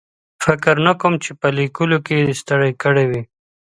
فکر 0.43 0.75
نه 0.85 0.93
کوم 1.01 1.13
چې 1.23 1.31
په 1.39 1.47
لیکلو 1.59 1.97
کې 2.05 2.35
ستړی 2.39 2.71
کړی 2.83 3.05
وي. 3.11 3.21